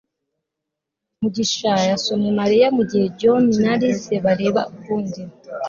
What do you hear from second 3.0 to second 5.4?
john na alice bareba ukundi